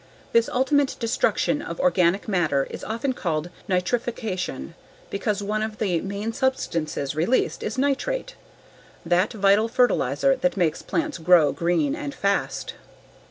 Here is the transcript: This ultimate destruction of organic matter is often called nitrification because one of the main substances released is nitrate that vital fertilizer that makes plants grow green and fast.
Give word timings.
This 0.33 0.49
ultimate 0.49 0.95
destruction 0.99 1.61
of 1.61 1.79
organic 1.79 2.27
matter 2.27 2.63
is 2.71 2.83
often 2.83 3.13
called 3.13 3.51
nitrification 3.69 4.73
because 5.11 5.43
one 5.43 5.61
of 5.61 5.77
the 5.77 6.01
main 6.01 6.33
substances 6.33 7.13
released 7.15 7.61
is 7.61 7.77
nitrate 7.77 8.33
that 9.05 9.31
vital 9.31 9.67
fertilizer 9.67 10.35
that 10.37 10.57
makes 10.57 10.81
plants 10.81 11.19
grow 11.19 11.51
green 11.51 11.95
and 11.95 12.15
fast. 12.15 12.73